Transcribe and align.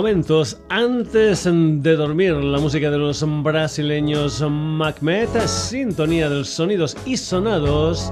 momentos 0.00 0.56
antes 0.70 1.44
de 1.44 1.94
dormir. 1.94 2.32
La 2.32 2.58
música 2.58 2.90
de 2.90 2.96
los 2.96 3.22
brasileños 3.42 4.42
Macmet, 4.48 5.28
sintonía 5.46 6.30
de 6.30 6.36
los 6.36 6.48
sonidos 6.48 6.96
y 7.04 7.18
sonados. 7.18 8.10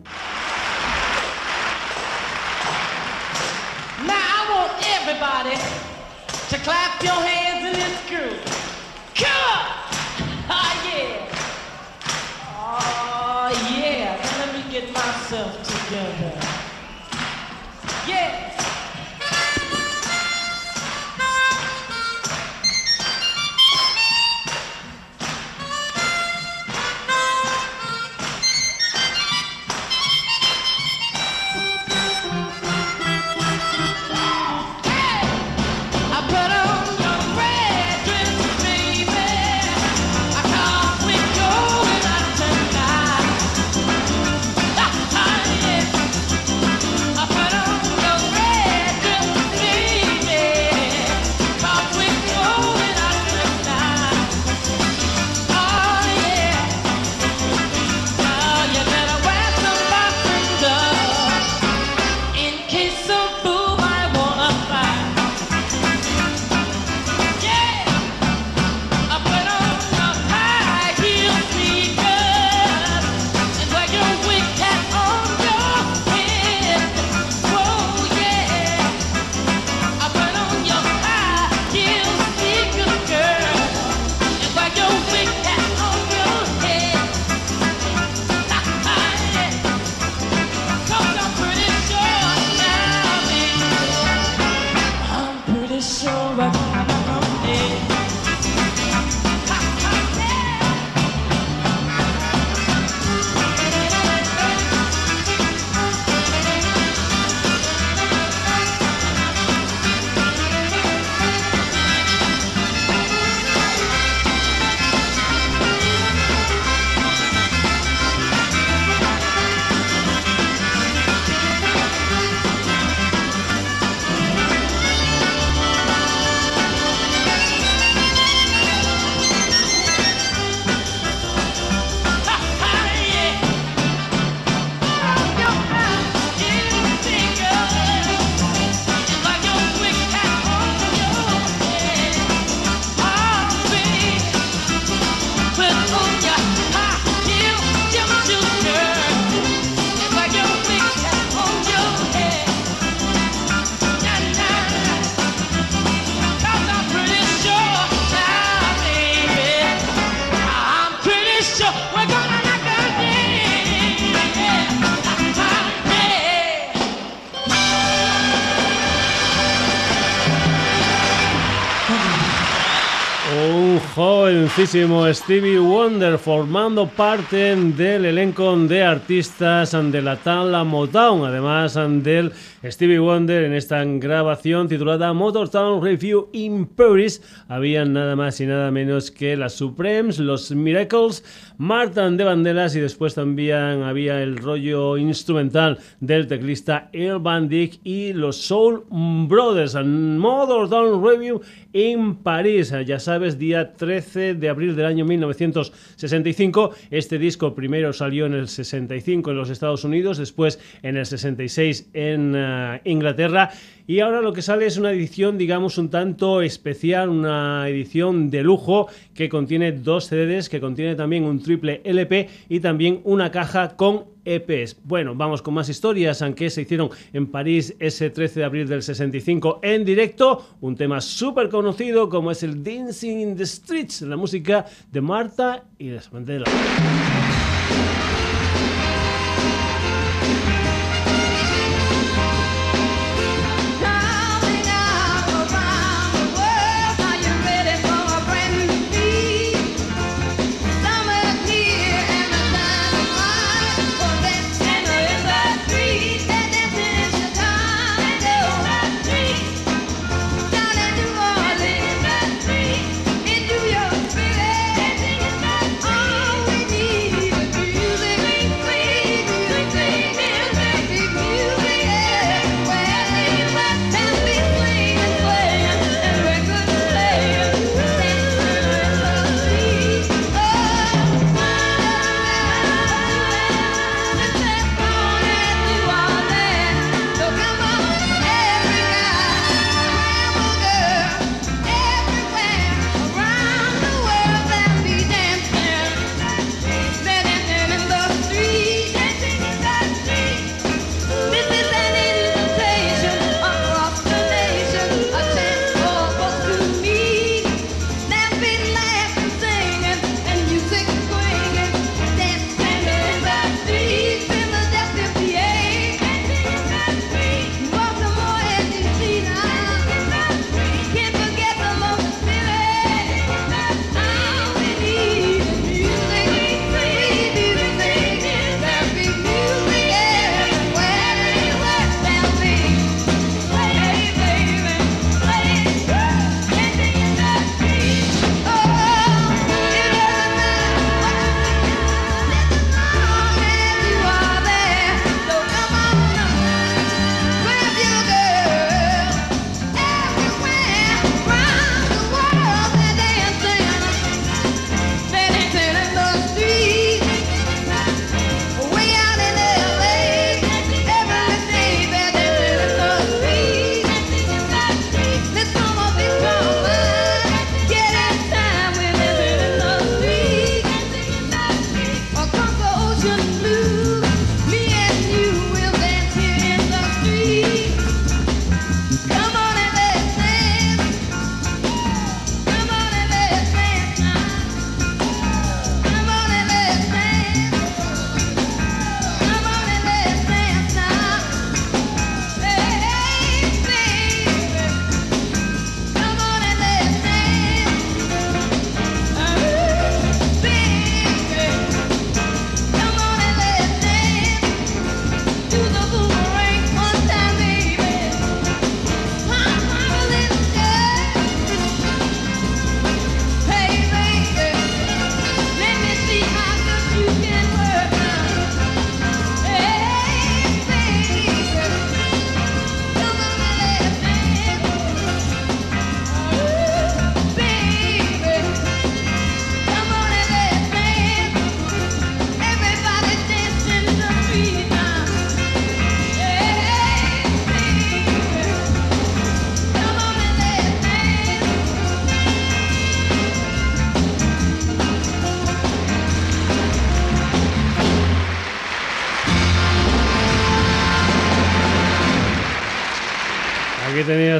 Stevie 173.95 175.57
Wonder 175.57 176.17
formando 176.17 176.85
parte 176.85 177.55
del 177.55 178.03
elenco 178.03 178.53
de 178.57 178.83
artistas 178.83 179.71
de 179.71 180.01
la 180.01 180.17
Tala 180.17 180.65
Motown, 180.65 181.23
además 181.23 181.79
del 182.03 182.33
Stevie 182.65 182.99
Wonder 182.99 183.45
en 183.45 183.53
esta 183.53 183.85
grabación 183.85 184.67
titulada 184.67 185.13
Motortown 185.13 185.81
Review 185.81 186.27
in 186.33 186.65
Paris. 186.65 187.21
Habían 187.47 187.93
nada 187.93 188.17
más 188.17 188.41
y 188.41 188.45
nada 188.45 188.69
menos 188.69 189.11
que 189.11 189.37
las 189.37 189.53
Supremes, 189.53 190.19
los 190.19 190.51
Miracles, 190.51 191.23
Martin 191.57 192.17
de 192.17 192.25
Banderas 192.25 192.75
y 192.75 192.81
después 192.81 193.15
también 193.15 193.83
había 193.83 194.21
el 194.21 194.35
rollo 194.35 194.97
instrumental 194.97 195.79
del 196.01 196.27
teclista 196.27 196.89
El 196.91 197.19
Van 197.19 197.49
y 197.49 198.11
los 198.11 198.35
Soul 198.35 198.83
Brothers. 198.89 199.75
Motortown 199.85 201.01
Review 201.01 201.39
en 201.77 202.15
París, 202.15 202.73
ya 202.85 202.99
sabes, 203.01 203.37
día 203.37 203.73
13 203.73 204.35
de 204.35 204.47
abril 204.47 204.77
del 204.77 204.85
año 204.85 205.03
1965. 205.03 206.73
Este 206.89 207.19
disco 207.19 207.53
primero 207.53 207.91
salió 207.91 208.27
en 208.27 208.33
el 208.33 208.47
65 208.47 209.31
en 209.31 209.35
los 209.35 209.49
Estados 209.49 209.83
Unidos, 209.83 210.17
después 210.17 210.57
en 210.83 210.95
el 210.95 211.05
66 211.05 211.89
en 211.91 212.33
eh, 212.33 212.79
Inglaterra 212.85 213.51
y 213.87 213.99
ahora 213.99 214.21
lo 214.21 214.33
que 214.33 214.41
sale 214.41 214.65
es 214.65 214.77
una 214.77 214.91
edición, 214.91 215.37
digamos, 215.37 215.77
un 215.77 215.89
tanto 215.89 216.41
especial, 216.41 217.09
una 217.09 217.69
edición 217.69 218.29
de 218.29 218.43
lujo 218.43 218.87
que 219.13 219.29
contiene 219.29 219.71
dos 219.71 220.07
CDs, 220.07 220.49
que 220.49 220.59
contiene 220.59 220.95
también 220.95 221.23
un 221.23 221.41
triple 221.41 221.81
LP 221.83 222.29
y 222.49 222.59
también 222.59 223.01
una 223.03 223.29
caja 223.31 223.75
con 223.75 224.05
EPs. 224.25 224.77
Bueno, 224.83 225.13
vamos 225.15 225.41
con 225.41 225.53
más 225.53 225.69
historias, 225.69 226.21
aunque 226.21 226.49
se 226.49 226.63
hicieron 226.63 226.89
en 227.13 227.27
París 227.27 227.75
ese 227.79 228.09
13 228.09 228.39
de 228.39 228.45
abril 228.45 228.67
del 228.67 228.81
65 228.81 229.59
en 229.61 229.85
directo. 229.85 230.57
Un 230.61 230.75
tema 230.75 230.99
súper 230.99 231.49
conocido 231.49 232.09
como 232.09 232.31
es 232.31 232.41
el 232.41 232.63
Dancing 232.63 233.19
in 233.19 233.35
the 233.35 233.45
Streets, 233.45 234.01
la 234.01 234.17
música 234.17 234.65
de 234.91 235.01
Marta 235.01 235.65
y 235.77 235.89
de 235.89 236.01
Mandela. 236.11 236.45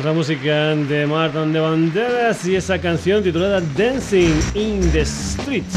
La 0.06 0.14
música 0.14 0.76
de 0.76 1.08
Martin 1.08 1.52
de 1.52 1.60
Banderas 1.60 2.46
y 2.46 2.56
esa 2.56 2.78
canción 2.78 3.24
titulada 3.24 3.60
Dancing 3.76 4.40
in 4.54 4.92
the 4.92 5.04
Streets. 5.04 5.76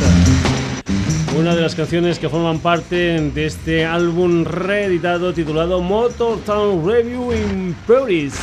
Una 1.39 1.55
de 1.55 1.63
las 1.63 1.75
canciones 1.75 2.19
que 2.19 2.29
forman 2.29 2.59
parte 2.59 3.19
de 3.23 3.47
este 3.47 3.87
álbum 3.87 4.45
reeditado 4.45 5.33
titulado 5.33 5.81
Motor 5.81 6.41
Town 6.41 6.87
Review 6.87 7.33
in 7.33 7.75
Paris. 7.87 8.35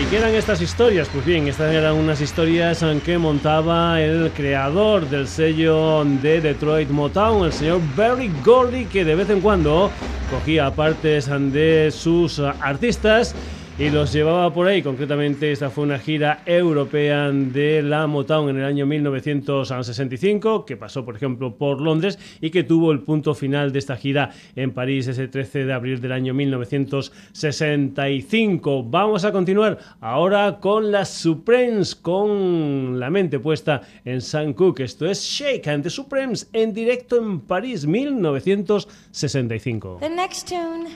¿Y 0.00 0.04
qué 0.04 0.18
eran 0.18 0.32
estas 0.32 0.62
historias? 0.62 1.08
Pues 1.12 1.26
bien, 1.26 1.48
estas 1.48 1.74
eran 1.74 1.96
unas 1.96 2.20
historias 2.20 2.84
que 3.04 3.18
montaba 3.18 4.00
el 4.00 4.30
creador 4.30 5.10
del 5.10 5.26
sello 5.26 6.04
de 6.04 6.40
Detroit 6.40 6.88
Motown, 6.88 7.46
el 7.46 7.52
señor 7.52 7.80
Barry 7.96 8.30
Gordy, 8.44 8.84
que 8.84 9.04
de 9.04 9.16
vez 9.16 9.28
en 9.28 9.40
cuando 9.40 9.90
cogía 10.30 10.70
partes 10.70 11.28
de 11.52 11.90
sus 11.90 12.38
artistas 12.38 13.34
y 13.78 13.88
los 13.88 14.12
llevaba 14.12 14.52
por 14.52 14.66
ahí. 14.66 14.82
Concretamente, 14.82 15.50
esta 15.50 15.70
fue 15.70 15.84
una 15.84 15.98
gira 15.98 16.42
europea 16.44 17.30
de 17.30 17.80
la 17.82 18.06
Motown 18.06 18.50
en 18.50 18.58
el 18.58 18.66
año 18.66 18.84
1965, 18.84 20.66
que 20.66 20.76
pasó, 20.76 21.06
por 21.06 21.16
ejemplo, 21.16 21.56
por 21.56 21.80
Londres 21.80 22.18
y 22.40 22.50
que 22.50 22.64
tuvo 22.64 22.92
el 22.92 23.00
punto 23.00 23.34
final 23.34 23.72
de 23.72 23.78
esta 23.78 23.96
gira 23.96 24.30
en 24.56 24.72
París 24.72 25.06
ese 25.06 25.26
13 25.26 25.64
de 25.64 25.72
abril 25.72 26.02
del 26.02 26.12
año 26.12 26.34
1965. 26.34 28.82
Vamos 28.84 29.24
a 29.24 29.32
continuar 29.32 29.78
ahora 30.00 30.58
con 30.60 30.92
las 30.92 31.08
Supremes, 31.08 31.94
con 31.94 33.00
la 33.00 33.08
mente 33.08 33.38
puesta 33.38 33.80
en 34.04 34.20
Sam 34.20 34.52
Cooke. 34.52 34.84
Esto 34.84 35.06
es 35.06 35.22
Shake 35.22 35.66
and 35.68 35.82
the 35.82 35.90
Supremes 35.90 36.50
en 36.52 36.74
directo 36.74 37.16
en 37.16 37.40
París 37.40 37.86
1965. 37.86 39.96
The 40.00 40.10
next 40.10 40.46
tune 40.46 40.90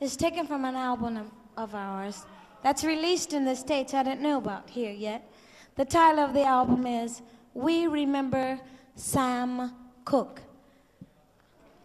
is 0.00 0.16
taken 0.16 0.44
from 0.46 0.64
an 0.64 0.74
album 0.74 1.20
of 1.56 1.74
ours 1.74 2.26
that's 2.62 2.84
released 2.84 3.32
in 3.32 3.44
the 3.44 3.54
States 3.54 3.94
I 3.94 4.02
didn't 4.02 4.22
know 4.22 4.38
about 4.38 4.68
here 4.68 4.92
yet. 4.92 5.30
The 5.76 5.84
title 5.84 6.24
of 6.24 6.34
the 6.34 6.42
album 6.42 6.86
is 6.86 7.22
We 7.54 7.86
Remember 7.86 8.58
Sam 8.94 9.72
Cooke. 10.04 10.40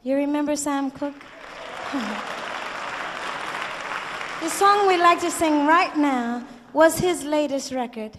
You 0.04 0.16
remember 0.16 0.56
Sam 0.56 0.90
Cooke? 0.90 1.13
the 4.42 4.50
song 4.50 4.88
we'd 4.88 5.00
like 5.00 5.20
to 5.22 5.30
sing 5.30 5.68
right 5.68 5.96
now 5.96 6.48
was 6.74 6.98
his 6.98 7.24
latest 7.24 7.72
record. 7.72 8.18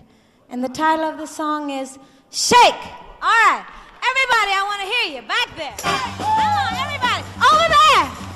And 0.51 0.63
the 0.63 0.69
title 0.69 1.05
of 1.05 1.19
the 1.19 1.27
song 1.27 1.71
is 1.71 1.99
Shake. 2.31 2.83
All 3.23 3.31
right. 3.49 3.65
Everybody, 4.03 4.53
I 4.53 4.63
want 4.69 4.81
to 4.83 4.89
hear 4.93 5.07
you 5.17 5.23
back 5.27 5.57
there. 5.57 5.75
Come 5.79 6.59
on, 6.63 6.75
everybody. 6.79 7.23
Over 7.43 7.69
there. 7.69 8.32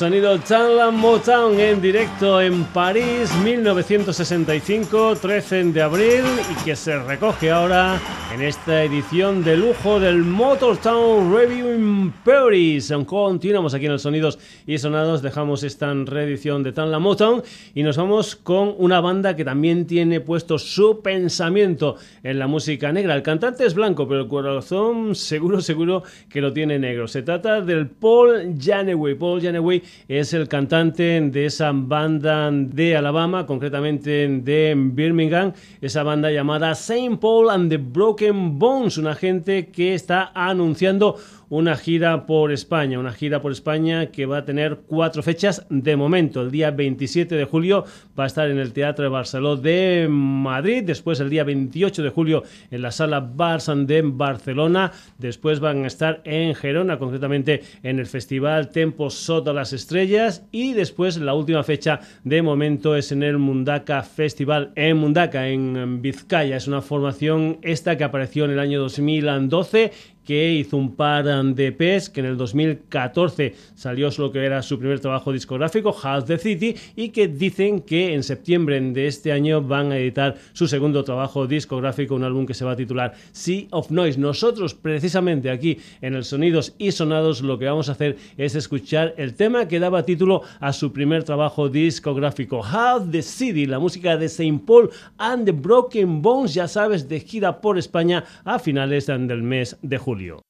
Sonido 0.00 0.40
Tanla 0.40 0.90
Motown 0.90 1.60
en 1.60 1.78
directo 1.78 2.40
en 2.40 2.64
París 2.64 3.30
1965, 3.44 5.16
13 5.16 5.64
de 5.64 5.82
abril 5.82 6.24
y 6.50 6.64
que 6.64 6.74
se 6.74 6.98
recoge 6.98 7.50
ahora 7.50 8.00
en 8.32 8.42
esta 8.42 8.84
edición 8.84 9.42
de 9.42 9.56
lujo 9.56 9.98
del 9.98 10.18
Motortown 10.18 11.34
Review 11.34 11.74
in 11.74 12.12
Paris. 12.24 12.92
Continuamos 13.04 13.74
aquí 13.74 13.86
en 13.86 13.92
los 13.92 14.02
Sonidos 14.02 14.38
y 14.68 14.78
Sonados, 14.78 15.20
dejamos 15.20 15.64
esta 15.64 15.92
reedición 15.92 16.62
de 16.62 16.70
Tanla 16.70 17.00
Motown 17.00 17.42
y 17.74 17.82
nos 17.82 17.96
vamos 17.96 18.36
con 18.36 18.74
una 18.78 19.00
banda 19.00 19.34
que 19.34 19.44
también 19.44 19.84
tiene 19.84 20.20
puesto 20.20 20.58
su 20.58 21.00
pensamiento 21.02 21.96
en 22.22 22.38
la 22.38 22.46
música 22.46 22.92
negra. 22.92 23.16
El 23.16 23.22
cantante 23.22 23.66
es 23.66 23.74
blanco, 23.74 24.06
pero 24.06 24.20
el 24.20 24.28
corazón 24.28 25.16
seguro, 25.16 25.60
seguro 25.60 26.04
que 26.28 26.40
lo 26.40 26.52
tiene 26.52 26.78
negro. 26.78 27.08
Se 27.08 27.22
trata 27.22 27.60
del 27.60 27.88
Paul 27.88 28.54
Janeway. 28.60 29.16
Paul 29.16 29.42
Janeway 29.42 29.82
es 30.06 30.32
el 30.34 30.46
cantante 30.46 31.20
de 31.20 31.46
esa 31.46 31.72
banda 31.74 32.48
de 32.52 32.96
Alabama, 32.96 33.44
concretamente 33.44 34.28
de 34.28 34.74
Birmingham, 34.76 35.52
esa 35.80 36.04
banda 36.04 36.30
llamada 36.30 36.76
Saint 36.76 37.18
Paul 37.18 37.50
and 37.50 37.70
the 37.70 37.78
Broken 37.78 38.19
Bones, 38.30 38.98
una 38.98 39.14
gente 39.14 39.68
que 39.68 39.94
está 39.94 40.30
anunciando 40.34 41.16
una 41.50 41.76
gira 41.76 42.26
por 42.26 42.52
España, 42.52 42.98
una 42.98 43.12
gira 43.12 43.42
por 43.42 43.52
España 43.52 44.06
que 44.06 44.24
va 44.24 44.38
a 44.38 44.44
tener 44.44 44.78
cuatro 44.86 45.22
fechas 45.22 45.66
de 45.68 45.96
momento. 45.96 46.40
El 46.40 46.50
día 46.50 46.70
27 46.70 47.34
de 47.34 47.44
julio 47.44 47.84
va 48.18 48.24
a 48.24 48.28
estar 48.28 48.48
en 48.48 48.58
el 48.58 48.72
Teatro 48.72 49.02
de 49.02 49.10
Barcelona 49.10 49.60
de 49.60 50.06
Madrid, 50.08 50.84
después 50.84 51.18
el 51.18 51.28
día 51.28 51.44
28 51.44 52.02
de 52.02 52.10
julio 52.10 52.44
en 52.70 52.82
la 52.82 52.92
Sala 52.92 53.20
Barça 53.20 53.74
de 53.84 54.02
Barcelona, 54.02 54.92
después 55.18 55.60
van 55.60 55.84
a 55.84 55.86
estar 55.88 56.20
en 56.24 56.54
Gerona, 56.54 56.98
concretamente 56.98 57.62
en 57.82 57.98
el 57.98 58.06
Festival 58.06 58.70
Tempo 58.70 59.10
Soto 59.10 59.52
las 59.52 59.72
Estrellas 59.72 60.44
y 60.52 60.72
después 60.74 61.16
la 61.16 61.34
última 61.34 61.64
fecha 61.64 62.00
de 62.22 62.42
momento 62.42 62.94
es 62.94 63.10
en 63.10 63.22
el 63.22 63.38
Mundaka 63.38 64.02
Festival 64.02 64.72
en 64.76 64.96
Mundaka, 64.98 65.48
en 65.48 66.00
Vizcaya. 66.00 66.56
Es 66.56 66.68
una 66.68 66.80
formación 66.80 67.58
esta 67.62 67.96
que 67.96 68.04
apareció 68.04 68.44
en 68.44 68.52
el 68.52 68.60
año 68.60 68.80
2012 68.80 69.92
que 70.30 70.52
hizo 70.52 70.76
un 70.76 70.94
par 70.94 71.24
de 71.24 71.72
PES, 71.72 72.08
que 72.08 72.20
en 72.20 72.26
el 72.26 72.36
2014 72.36 73.52
salió 73.74 74.10
lo 74.16 74.30
que 74.30 74.44
era 74.44 74.62
su 74.62 74.78
primer 74.78 75.00
trabajo 75.00 75.32
discográfico, 75.32 75.90
House 75.90 76.24
the 76.24 76.38
City, 76.38 76.76
y 76.94 77.08
que 77.08 77.26
dicen 77.26 77.80
que 77.80 78.14
en 78.14 78.22
septiembre 78.22 78.80
de 78.80 79.08
este 79.08 79.32
año 79.32 79.60
van 79.60 79.90
a 79.90 79.98
editar 79.98 80.36
su 80.52 80.68
segundo 80.68 81.02
trabajo 81.02 81.48
discográfico, 81.48 82.14
un 82.14 82.22
álbum 82.22 82.46
que 82.46 82.54
se 82.54 82.64
va 82.64 82.70
a 82.70 82.76
titular 82.76 83.12
Sea 83.32 83.66
of 83.72 83.90
Noise. 83.90 84.20
Nosotros, 84.20 84.72
precisamente 84.72 85.50
aquí 85.50 85.78
en 86.00 86.14
el 86.14 86.22
Sonidos 86.22 86.76
y 86.78 86.92
Sonados, 86.92 87.42
lo 87.42 87.58
que 87.58 87.64
vamos 87.64 87.88
a 87.88 87.92
hacer 87.92 88.16
es 88.36 88.54
escuchar 88.54 89.14
el 89.16 89.34
tema 89.34 89.66
que 89.66 89.80
daba 89.80 90.04
título 90.04 90.42
a 90.60 90.72
su 90.72 90.92
primer 90.92 91.24
trabajo 91.24 91.68
discográfico, 91.68 92.62
House 92.62 93.10
the 93.10 93.22
City, 93.22 93.66
la 93.66 93.80
música 93.80 94.16
de 94.16 94.28
Saint 94.28 94.64
Paul 94.64 94.90
and 95.18 95.44
the 95.44 95.50
Broken 95.50 96.22
Bones, 96.22 96.54
ya 96.54 96.68
sabes, 96.68 97.08
de 97.08 97.18
gira 97.18 97.60
por 97.60 97.78
España 97.78 98.22
a 98.44 98.60
finales 98.60 99.06
del 99.06 99.42
mes 99.42 99.76
de 99.82 99.98
julio. 99.98 100.19
julio 100.20 100.49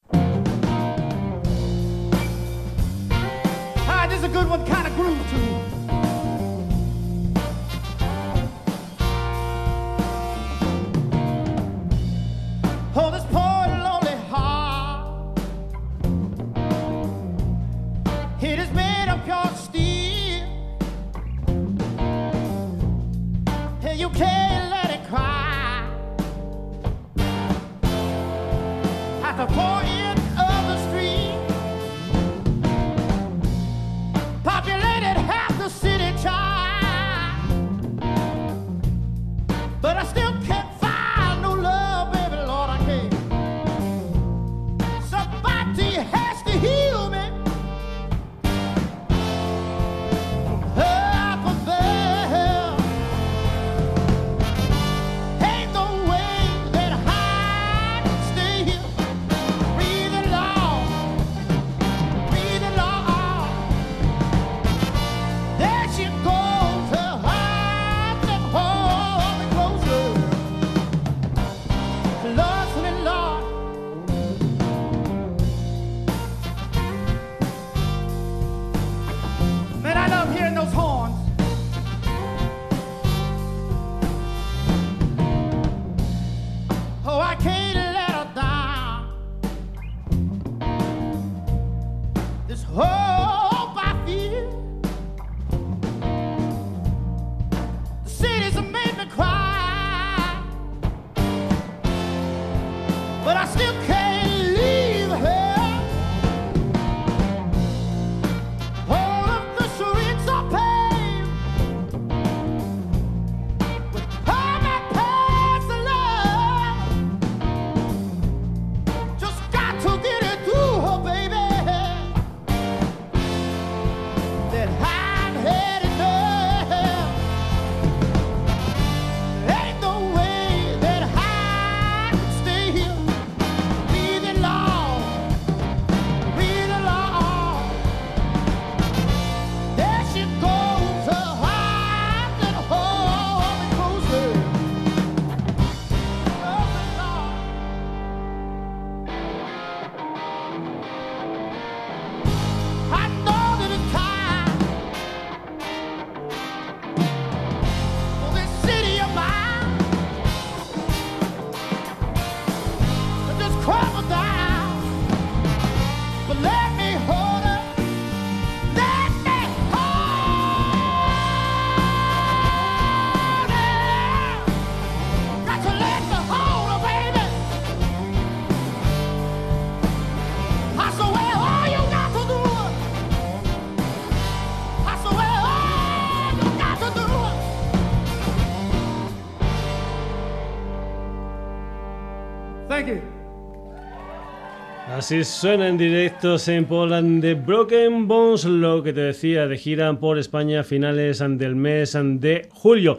Así 195.10 195.24
suena 195.24 195.66
en 195.66 195.76
directo 195.76 196.36
en 196.46 196.66
Poland 196.66 197.20
de 197.20 197.34
Broken 197.34 198.06
Bones, 198.06 198.44
lo 198.44 198.80
que 198.80 198.92
te 198.92 199.00
decía, 199.00 199.48
de 199.48 199.58
gira 199.58 199.92
por 199.98 200.20
España 200.20 200.60
a 200.60 200.62
finales 200.62 201.18
del 201.18 201.56
mes 201.56 201.98
de 202.00 202.48
julio. 202.52 202.96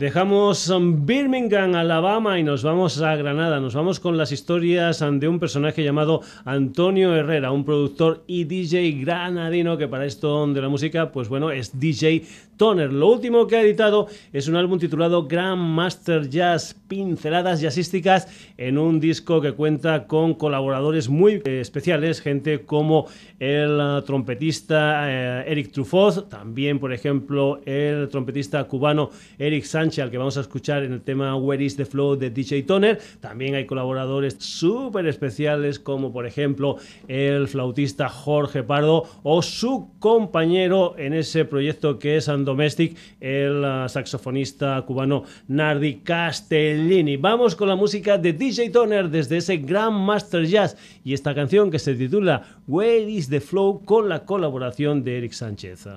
Dejamos 0.00 0.72
Birmingham, 1.04 1.74
Alabama 1.74 2.38
y 2.38 2.42
nos 2.42 2.62
vamos 2.62 3.02
a 3.02 3.16
Granada. 3.16 3.60
Nos 3.60 3.74
vamos 3.74 4.00
con 4.00 4.16
las 4.16 4.32
historias 4.32 5.04
de 5.06 5.28
un 5.28 5.38
personaje 5.38 5.84
llamado 5.84 6.22
Antonio 6.46 7.14
Herrera, 7.14 7.52
un 7.52 7.66
productor 7.66 8.24
y 8.26 8.44
DJ 8.44 8.92
granadino 8.92 9.76
que 9.76 9.88
para 9.88 10.06
esto 10.06 10.46
de 10.46 10.62
la 10.62 10.70
música, 10.70 11.12
pues 11.12 11.28
bueno, 11.28 11.50
es 11.50 11.78
DJ 11.78 12.24
Toner. 12.56 12.90
Lo 12.92 13.08
último 13.08 13.46
que 13.46 13.56
ha 13.56 13.62
editado 13.62 14.06
es 14.32 14.48
un 14.48 14.56
álbum 14.56 14.78
titulado 14.78 15.26
Grandmaster 15.26 16.30
Jazz, 16.30 16.74
pinceladas 16.88 17.60
jazzísticas 17.60 18.26
en 18.56 18.78
un 18.78 19.00
disco 19.00 19.42
que 19.42 19.52
cuenta 19.52 20.06
con 20.06 20.32
colaboradores 20.32 21.10
muy 21.10 21.42
eh, 21.44 21.60
especiales, 21.60 22.22
gente 22.22 22.64
como 22.64 23.06
el 23.38 23.78
uh, 23.78 24.02
trompetista 24.02 25.10
eh, 25.10 25.44
Eric 25.52 25.72
Truffaut, 25.72 26.28
también 26.28 26.78
por 26.78 26.92
ejemplo 26.92 27.60
el 27.64 28.08
trompetista 28.08 28.64
cubano 28.64 29.10
Eric 29.38 29.64
Sánchez, 29.64 29.89
al 29.98 30.10
que 30.10 30.18
vamos 30.18 30.36
a 30.36 30.42
escuchar 30.42 30.84
en 30.84 30.92
el 30.92 31.02
tema 31.02 31.34
Where 31.34 31.64
is 31.64 31.74
the 31.74 31.84
Flow 31.84 32.14
de 32.14 32.30
DJ 32.30 32.62
Toner. 32.62 33.00
También 33.18 33.56
hay 33.56 33.66
colaboradores 33.66 34.36
súper 34.38 35.08
especiales 35.08 35.80
como 35.80 36.12
por 36.12 36.26
ejemplo 36.26 36.76
el 37.08 37.48
flautista 37.48 38.08
Jorge 38.08 38.62
Pardo 38.62 39.04
o 39.24 39.42
su 39.42 39.90
compañero 39.98 40.94
en 40.96 41.14
ese 41.14 41.44
proyecto 41.44 41.98
que 41.98 42.18
es 42.18 42.26
Domestic, 42.26 42.96
el 43.18 43.64
uh, 43.64 43.88
saxofonista 43.88 44.80
cubano 44.82 45.24
Nardi 45.48 45.96
Castellini. 46.04 47.16
Vamos 47.16 47.56
con 47.56 47.68
la 47.68 47.74
música 47.74 48.16
de 48.16 48.32
DJ 48.32 48.70
Toner 48.70 49.10
desde 49.10 49.38
ese 49.38 49.56
Grand 49.56 49.96
Master 49.96 50.46
Jazz 50.46 50.76
y 51.02 51.14
esta 51.14 51.34
canción 51.34 51.70
que 51.70 51.80
se 51.80 51.96
titula 51.96 52.60
Where 52.68 53.10
is 53.10 53.28
the 53.28 53.40
Flow 53.40 53.82
con 53.84 54.08
la 54.08 54.24
colaboración 54.24 55.02
de 55.02 55.18
Eric 55.18 55.32
Sánchez. 55.32 55.88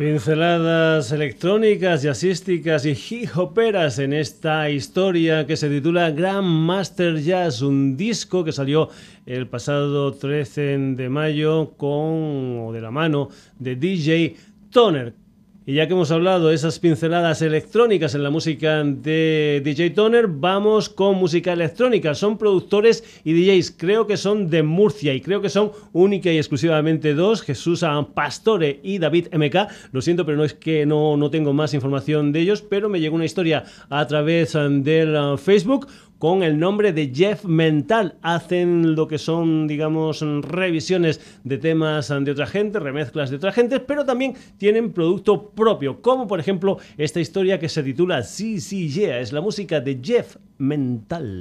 Pinceladas 0.00 1.12
electrónicas, 1.12 2.02
jazzísticas 2.02 2.86
y 2.86 2.92
hip 2.92 3.36
hoperas 3.36 3.98
en 3.98 4.14
esta 4.14 4.70
historia 4.70 5.46
que 5.46 5.58
se 5.58 5.68
titula 5.68 6.10
Grand 6.10 6.46
Master 6.46 7.20
Jazz, 7.20 7.60
un 7.60 7.98
disco 7.98 8.42
que 8.42 8.50
salió 8.50 8.88
el 9.26 9.46
pasado 9.46 10.14
13 10.14 10.78
de 10.96 11.08
mayo 11.10 11.74
con 11.76 12.72
de 12.72 12.80
la 12.80 12.90
mano 12.90 13.28
de 13.58 13.76
DJ 13.76 14.36
Toner. 14.70 15.19
Y 15.66 15.74
ya 15.74 15.86
que 15.86 15.92
hemos 15.92 16.10
hablado 16.10 16.48
de 16.48 16.54
esas 16.54 16.78
pinceladas 16.78 17.42
electrónicas 17.42 18.14
en 18.14 18.22
la 18.22 18.30
música 18.30 18.82
de 18.82 19.60
DJ 19.62 19.90
Toner, 19.90 20.26
vamos 20.26 20.88
con 20.88 21.16
música 21.16 21.52
electrónica. 21.52 22.14
Son 22.14 22.38
productores 22.38 23.04
y 23.24 23.34
DJs, 23.34 23.74
creo 23.76 24.06
que 24.06 24.16
son 24.16 24.48
de 24.48 24.62
Murcia 24.62 25.12
y 25.12 25.20
creo 25.20 25.42
que 25.42 25.50
son 25.50 25.72
única 25.92 26.32
y 26.32 26.38
exclusivamente 26.38 27.12
dos, 27.12 27.42
Jesús 27.42 27.84
Pastore 28.14 28.80
y 28.82 28.98
David 28.98 29.26
MK. 29.34 29.92
Lo 29.92 30.00
siento, 30.00 30.24
pero 30.24 30.38
no 30.38 30.44
es 30.44 30.54
que 30.54 30.86
no, 30.86 31.18
no 31.18 31.30
tengo 31.30 31.52
más 31.52 31.74
información 31.74 32.32
de 32.32 32.40
ellos, 32.40 32.62
pero 32.62 32.88
me 32.88 32.98
llegó 32.98 33.16
una 33.16 33.26
historia 33.26 33.64
a 33.90 34.06
través 34.06 34.54
del 34.54 35.14
uh, 35.14 35.36
Facebook 35.36 35.88
con 36.20 36.42
el 36.42 36.58
nombre 36.58 36.92
de 36.92 37.10
Jeff 37.12 37.46
Mental. 37.46 38.18
Hacen 38.20 38.94
lo 38.94 39.08
que 39.08 39.16
son, 39.16 39.66
digamos, 39.66 40.20
revisiones 40.42 41.40
de 41.44 41.56
temas 41.56 42.10
de 42.10 42.30
otra 42.30 42.46
gente, 42.46 42.78
remezclas 42.78 43.30
de 43.30 43.36
otra 43.36 43.52
gente, 43.52 43.80
pero 43.80 44.04
también 44.04 44.34
tienen 44.58 44.92
producto 44.92 45.50
propio, 45.50 46.02
como 46.02 46.28
por 46.28 46.38
ejemplo 46.38 46.76
esta 46.98 47.20
historia 47.20 47.58
que 47.58 47.70
se 47.70 47.82
titula 47.82 48.22
Sí, 48.22 48.60
sí, 48.60 48.90
yeah, 48.90 49.18
es 49.18 49.32
la 49.32 49.40
música 49.40 49.80
de 49.80 49.98
Jeff 50.02 50.36
Mental. 50.58 51.40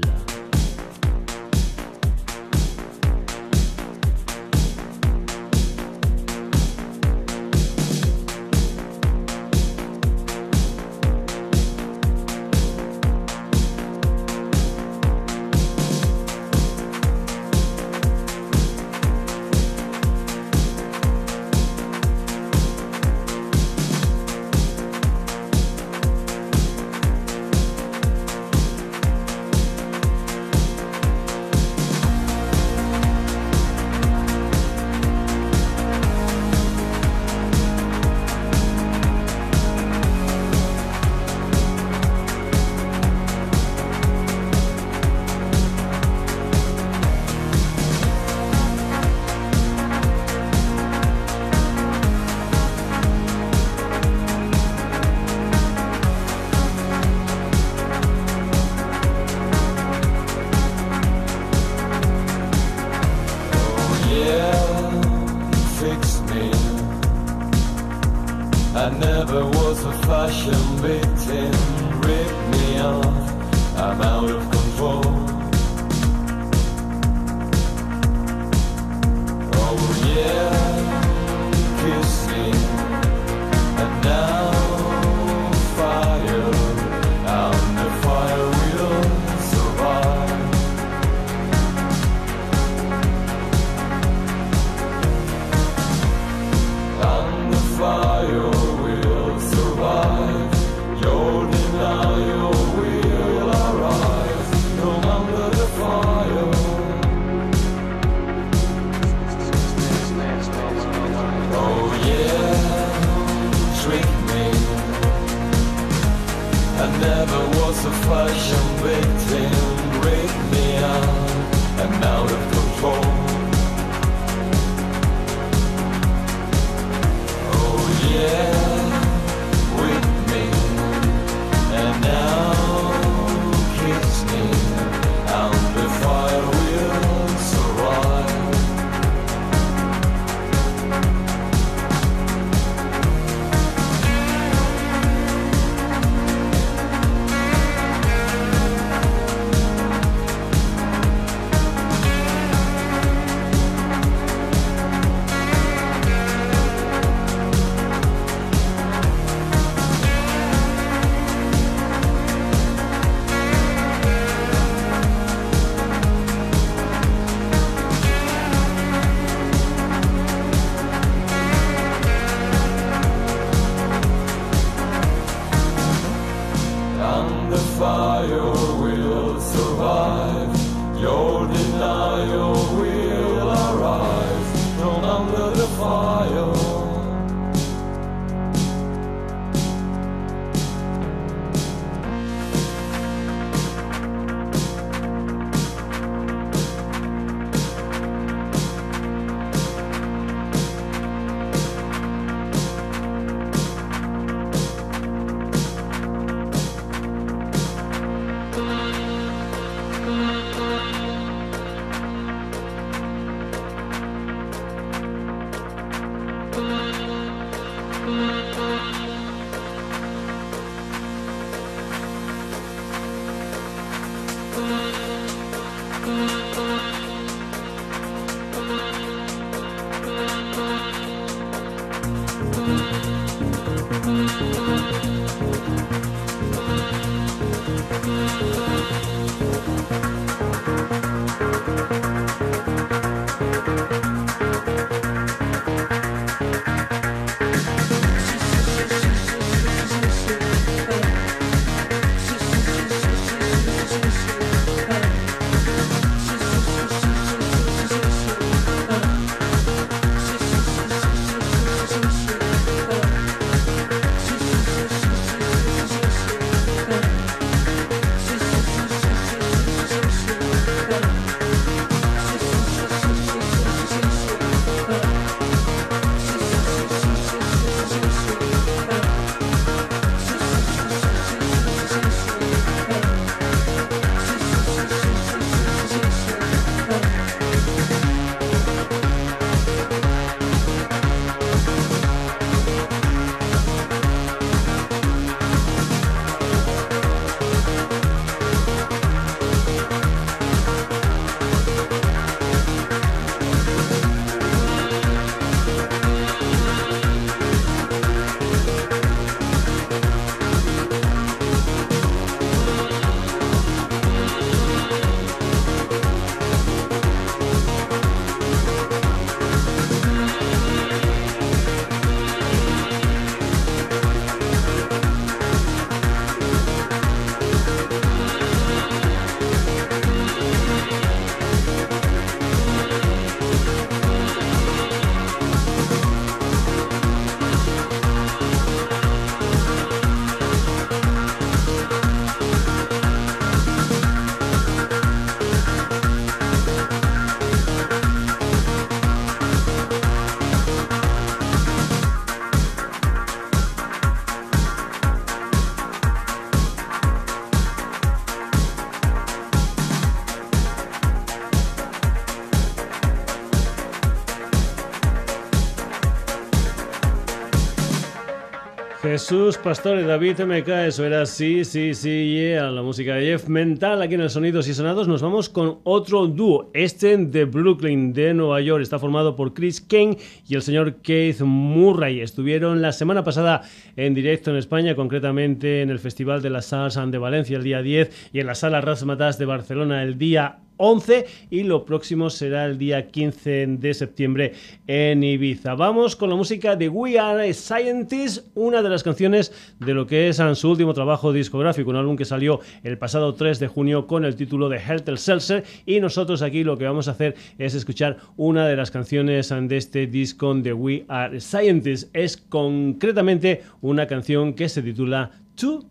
Jesús 369.10 369.58
Pastore, 369.58 370.04
David 370.04 370.40
MK, 370.42 370.68
eso 370.86 371.04
era 371.04 371.26
sí, 371.26 371.66
sí, 371.66 371.96
sí, 371.96 372.32
yeah, 372.32 372.70
la 372.70 372.84
música 372.84 373.16
de 373.16 373.26
Jeff 373.26 373.48
Mental 373.48 374.04
aquí 374.04 374.14
en 374.14 374.22
el 374.22 374.30
Sonidos 374.30 374.68
y 374.68 374.76
Sonados. 374.76 375.08
Nos 375.08 375.24
vamos 375.24 375.50
con 375.50 375.80
otro 375.84 376.28
dúo, 376.28 376.70
este 376.76 377.18
de 377.18 377.46
Brooklyn, 377.46 378.14
de 378.14 378.36
Nueva 378.36 378.62
York. 378.62 378.84
Está 378.84 379.00
formado 379.00 379.36
por 379.36 379.56
Chris 379.56 379.82
Kane 379.82 380.20
y 380.48 380.54
el 380.54 380.62
señor 380.62 380.98
Keith 380.98 381.42
Murray. 381.42 382.22
Estuvieron 382.22 382.84
la 382.84 382.92
semana 382.92 383.24
pasada 383.24 383.64
en 383.96 384.14
directo 384.14 384.52
en 384.52 384.58
España, 384.58 384.94
concretamente 384.94 385.82
en 385.82 385.90
el 385.90 385.98
Festival 385.98 386.44
de 386.44 386.52
la 386.52 386.62
Salsa 386.62 387.04
de 387.04 387.18
Valencia 387.18 387.58
el 387.58 387.64
día 387.64 387.82
10 387.82 388.30
y 388.32 388.42
en 388.42 388.46
la 388.46 388.54
Sala 388.54 388.80
Rasmatas 388.80 389.40
de 389.40 389.46
Barcelona 389.46 390.04
el 390.04 390.20
día 390.20 390.60
11 390.80 391.26
y 391.52 391.64
lo 391.64 391.86
próximo 391.86 392.30
será 392.30 392.66
el 392.66 392.78
día 392.78 393.08
15 393.08 393.68
de 393.68 393.94
septiembre 393.94 394.54
en 394.88 395.24
Ibiza. 395.24 395.76
Vamos 395.76 396.16
con 396.16 396.30
la 396.30 396.36
música 396.36 396.76
de 396.76 396.90
We 396.90 397.20
Are 397.20 397.54
Scientists, 397.54 398.50
una 398.56 398.82
de 398.82 398.90
las 398.90 399.04
canciones 399.04 399.52
de 399.80 399.94
lo 399.94 400.08
que 400.08 400.30
es 400.30 400.42
su 400.54 400.72
último 400.72 400.94
trabajo 400.94 401.34
discográfico, 401.34 401.90
un 401.90 401.98
álbum 401.98 402.16
que 402.16 402.26
salió 402.26 402.62
el 402.84 402.98
pasado 402.98 403.36
3 403.36 403.60
de 403.60 403.68
junio 403.68 404.08
con 404.08 404.24
el 404.24 404.36
título 404.36 404.70
de 404.70 404.78
Health 404.78 405.18
Seltzer 405.18 405.66
y 405.86 406.00
nosotros 406.00 406.42
aquí 406.42 406.64
lo 406.64 406.78
que 406.78 406.86
vamos 406.86 407.10
a 407.10 407.12
hacer 407.12 407.36
es 407.58 407.76
escuchar 407.76 408.18
una 408.38 408.66
de 408.68 408.78
las 408.78 408.90
canciones 408.90 409.50
de 409.50 409.78
este 409.78 410.08
disco 410.08 410.54
de 410.54 410.74
We 410.74 411.06
Are 411.10 411.40
Scientists. 411.42 412.10
Es 412.14 412.38
concretamente 412.38 413.64
una 413.82 414.08
canción 414.08 414.54
que 414.54 414.70
se 414.70 414.82
titula 414.82 415.32
Too 415.56 415.86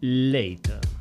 Late. 0.00 0.91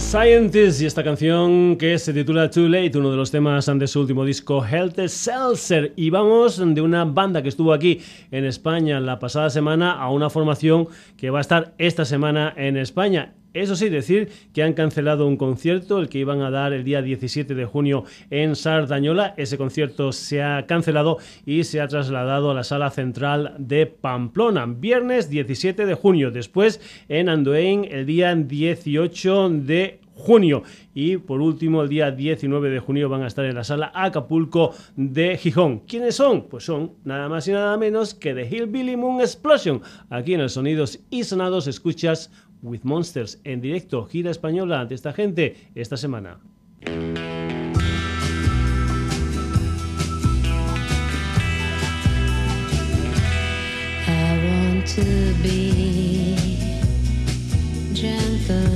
Scientist 0.00 0.80
y 0.80 0.86
esta 0.86 1.04
canción 1.04 1.76
que 1.76 1.98
se 1.98 2.12
titula 2.12 2.50
Too 2.50 2.68
Late, 2.68 2.98
uno 2.98 3.10
de 3.10 3.16
los 3.16 3.30
temas 3.30 3.66
de 3.66 3.86
su 3.86 4.00
último 4.00 4.24
disco 4.24 4.64
Health 4.64 4.98
Seltzer. 5.06 5.92
Y 5.96 6.10
vamos 6.10 6.60
de 6.64 6.80
una 6.80 7.04
banda 7.04 7.42
que 7.42 7.48
estuvo 7.48 7.72
aquí 7.72 8.00
en 8.30 8.44
España 8.44 8.98
la 9.00 9.18
pasada 9.18 9.50
semana 9.50 9.92
a 9.92 10.10
una 10.10 10.30
formación 10.30 10.88
que 11.16 11.30
va 11.30 11.38
a 11.38 11.40
estar 11.42 11.74
esta 11.78 12.04
semana 12.04 12.52
en 12.56 12.76
España. 12.76 13.34
Eso 13.54 13.76
sí, 13.76 13.88
decir 13.88 14.30
que 14.52 14.62
han 14.62 14.72
cancelado 14.72 15.26
un 15.26 15.36
concierto, 15.36 16.00
el 16.00 16.08
que 16.08 16.18
iban 16.18 16.42
a 16.42 16.50
dar 16.50 16.72
el 16.72 16.82
día 16.82 17.02
17 17.02 17.54
de 17.54 17.64
junio 17.64 18.04
en 18.30 18.56
Sardañola. 18.56 19.32
Ese 19.36 19.56
concierto 19.56 20.10
se 20.12 20.42
ha 20.42 20.66
cancelado 20.66 21.18
y 21.46 21.62
se 21.62 21.80
ha 21.80 21.86
trasladado 21.86 22.50
a 22.50 22.54
la 22.54 22.64
sala 22.64 22.90
central 22.90 23.54
de 23.58 23.86
Pamplona. 23.86 24.66
Viernes 24.66 25.30
17 25.30 25.86
de 25.86 25.94
junio. 25.94 26.32
Después 26.32 26.80
en 27.08 27.28
Andoain 27.28 27.84
el 27.84 28.06
día 28.06 28.34
18 28.34 29.50
de 29.50 30.00
junio. 30.14 30.62
Y 30.94 31.16
por 31.16 31.40
último, 31.40 31.82
el 31.82 31.88
día 31.88 32.10
19 32.10 32.70
de 32.70 32.78
junio 32.78 33.08
van 33.08 33.22
a 33.22 33.26
estar 33.26 33.44
en 33.44 33.54
la 33.54 33.64
sala 33.64 33.90
Acapulco 33.94 34.72
de 34.96 35.36
Gijón. 35.36 35.80
¿Quiénes 35.80 36.14
son? 36.14 36.48
Pues 36.48 36.64
son 36.64 36.92
nada 37.04 37.28
más 37.28 37.48
y 37.48 37.52
nada 37.52 37.76
menos 37.76 38.14
que 38.14 38.34
The 38.34 38.46
Hillbilly 38.46 38.96
Moon 38.96 39.20
Explosion. 39.20 39.82
Aquí 40.10 40.34
en 40.34 40.40
el 40.40 40.50
Sonidos 40.50 41.00
y 41.10 41.24
Sonados 41.24 41.66
escuchas 41.66 42.30
with 42.64 42.80
Monsters 42.82 43.40
en 43.44 43.60
directo, 43.60 44.04
gira 44.06 44.30
española 44.30 44.86
de 44.86 44.94
esta 44.94 45.12
gente 45.12 45.56
esta 45.74 45.96
semana. 45.96 46.40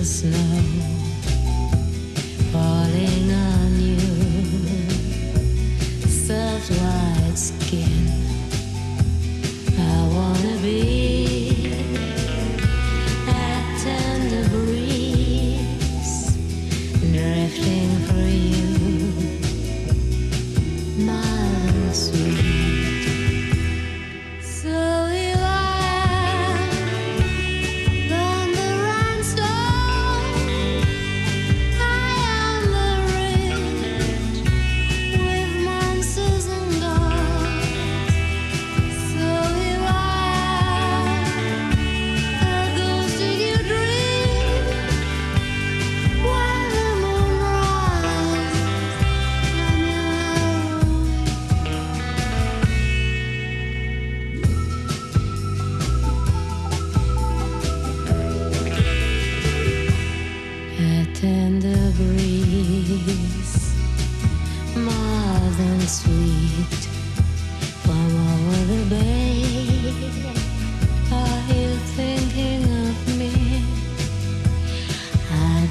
Snow 0.05 0.63
falling 2.51 3.31
on 3.31 3.81
you 3.81 3.99
The 6.29 7.98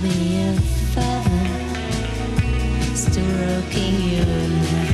be 0.02 0.38
a 0.38 0.54
feather, 0.94 1.48
still 2.96 3.26
rocking 3.26 3.96
you. 4.02 4.87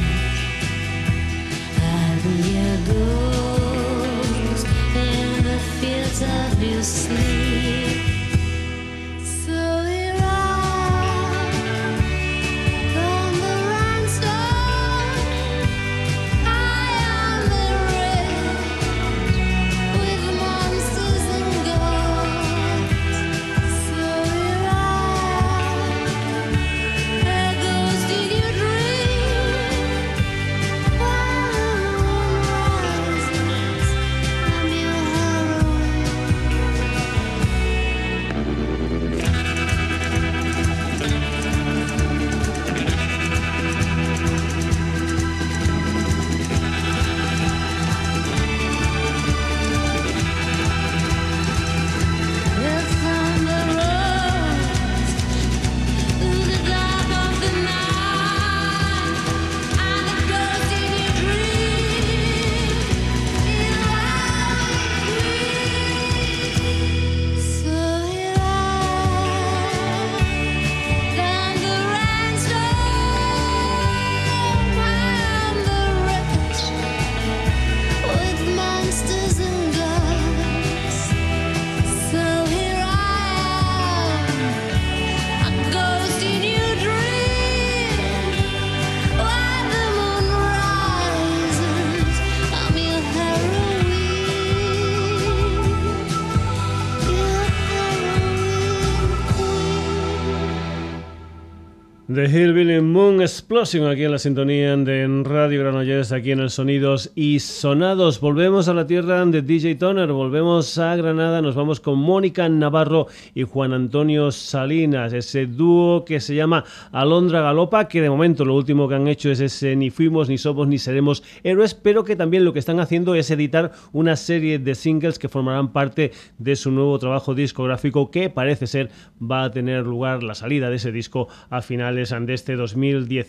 Explosion 103.44 103.88
aquí 103.88 104.06
en 104.06 104.12
la 104.14 104.20
sintonía 104.20 104.78
de 104.78 105.06
Radio 105.26 105.60
Granollers, 105.60 106.14
aquí 106.14 106.32
en 106.32 106.40
el 106.40 106.50
Sonidos 106.50 107.12
y 107.14 107.42
Sonados. 107.42 108.22
Volvemos 108.22 108.70
a 108.70 108.74
la 108.74 108.88
tierra 108.88 109.26
de 109.26 109.42
DJ 109.42 109.76
Toner, 109.76 110.14
volvemos 110.14 110.78
a 110.78 110.96
Granada, 110.96 111.42
nos 111.42 111.54
vamos 111.54 111.82
con 111.82 112.00
Mónica 112.00 112.48
Navarro 112.48 113.08
y 113.36 113.44
Juan 113.44 113.74
Antonio 113.74 114.32
Salinas, 114.32 115.12
ese 115.12 115.46
dúo 115.46 116.06
que 116.06 116.22
se 116.22 116.36
llama 116.36 116.64
Alondra 116.94 117.42
Galopa, 117.42 117.90
que 117.90 118.02
de 118.02 118.10
momento 118.10 118.46
lo 118.46 118.56
último 118.56 118.88
que 118.88 118.96
han 118.96 119.10
hecho 119.10 119.30
es 119.30 119.42
ese 119.42 119.76
ni 119.76 119.90
fuimos, 119.90 120.30
ni 120.30 120.38
somos, 120.38 120.66
ni 120.70 120.78
seremos 120.78 121.22
héroes, 121.44 121.74
pero 121.74 122.06
que 122.06 122.16
también 122.16 122.46
lo 122.46 122.54
que 122.54 122.60
están 122.60 122.80
haciendo 122.80 123.14
es 123.14 123.30
editar 123.30 123.74
una 123.92 124.16
serie 124.16 124.58
de 124.58 124.74
singles 124.74 125.20
que 125.20 125.28
formarán 125.28 125.74
parte 125.74 126.14
de 126.38 126.56
su 126.56 126.72
nuevo 126.72 126.98
trabajo 126.98 127.36
discográfico 127.36 128.10
que 128.10 128.30
parece 128.30 128.68
ser 128.68 128.90
va 129.22 129.44
a 129.44 129.52
tener 129.52 129.86
lugar 129.86 130.24
la 130.24 130.34
salida 130.34 130.70
de 130.70 130.78
ese 130.78 130.94
disco 130.94 131.28
a 131.50 131.62
finales 131.62 132.12
de 132.12 132.34
este 132.34 132.56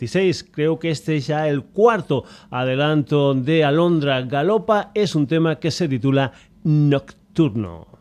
2016. 0.05 0.45
Creo 0.51 0.79
que 0.79 0.91
este 0.91 1.17
es 1.17 1.27
ya 1.27 1.49
el 1.49 1.63
cuarto 1.65 2.25
adelanto 2.51 3.35
de 3.35 3.65
Alondra 3.65 4.23
Galopa. 4.23 4.91
Es 4.95 5.15
un 5.15 5.27
tema 5.27 5.59
que 5.59 5.71
se 5.71 5.89
titula 5.89 6.33
Nocturno. 6.63 7.94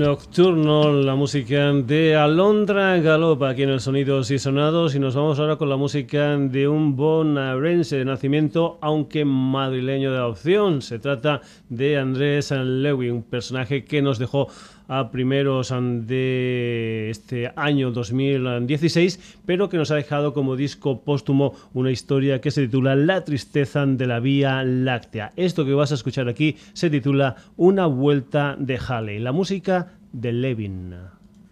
Nocturno, 0.00 0.94
la 0.94 1.14
música 1.14 1.74
de 1.74 2.16
Alondra 2.16 2.96
Galopa 3.00 3.50
aquí 3.50 3.64
en 3.64 3.68
el 3.68 3.80
Sonidos 3.80 4.30
y 4.30 4.38
Sonados 4.38 4.94
y 4.94 4.98
nos 4.98 5.14
vamos 5.14 5.38
ahora 5.38 5.56
con 5.56 5.68
la 5.68 5.76
música 5.76 6.38
de 6.38 6.66
un 6.68 6.96
bonaerense 6.96 7.96
de 7.96 8.06
nacimiento 8.06 8.78
aunque 8.80 9.26
madrileño 9.26 10.10
de 10.10 10.16
adopción. 10.16 10.80
Se 10.80 10.98
trata 10.98 11.42
de 11.68 11.98
Andrés 11.98 12.50
Lewy, 12.50 13.10
un 13.10 13.22
personaje 13.22 13.84
que 13.84 14.00
nos 14.00 14.18
dejó 14.18 14.48
a 14.90 15.10
primeros 15.12 15.70
de 15.70 17.08
este 17.10 17.52
año 17.54 17.92
2016, 17.92 19.38
pero 19.46 19.68
que 19.68 19.76
nos 19.76 19.92
ha 19.92 19.94
dejado 19.94 20.34
como 20.34 20.56
disco 20.56 21.02
póstumo 21.02 21.54
una 21.72 21.92
historia 21.92 22.40
que 22.40 22.50
se 22.50 22.62
titula 22.62 22.96
La 22.96 23.24
tristeza 23.24 23.86
de 23.86 24.06
la 24.08 24.18
Vía 24.18 24.64
Láctea. 24.64 25.32
Esto 25.36 25.64
que 25.64 25.74
vas 25.74 25.92
a 25.92 25.94
escuchar 25.94 26.28
aquí 26.28 26.56
se 26.72 26.90
titula 26.90 27.36
Una 27.56 27.86
vuelta 27.86 28.56
de 28.58 28.78
Halley, 28.78 29.20
la 29.20 29.30
música 29.30 29.92
de 30.12 30.32
Levin. 30.32 30.96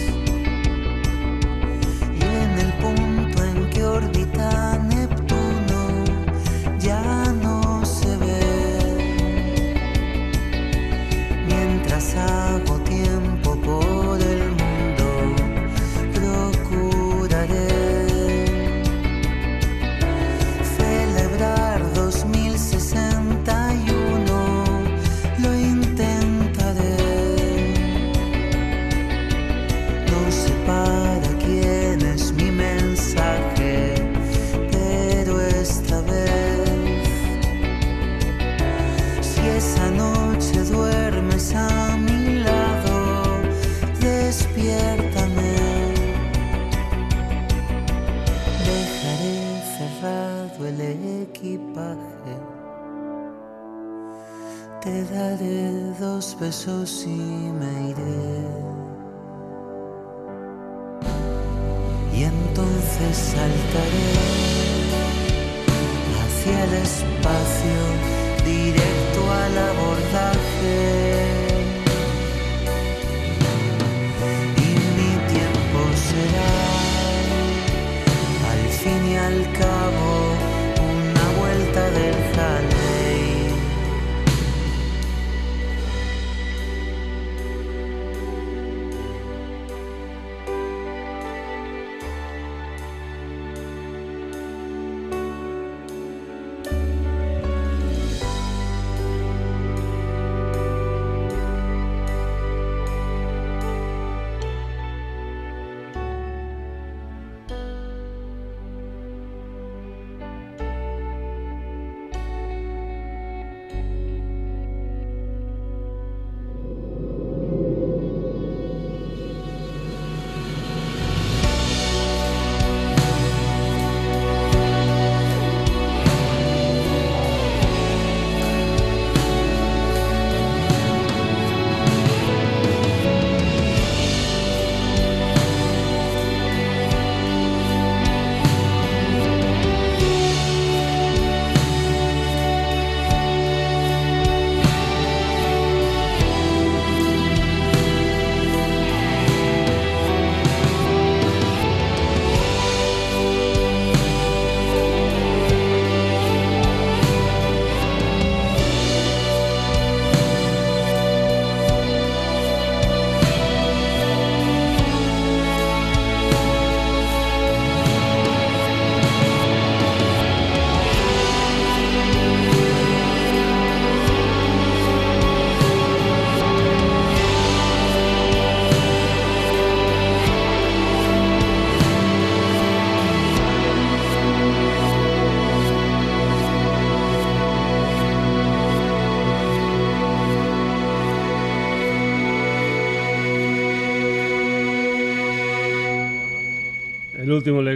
Último 197.37 197.63
legado 197.63 197.76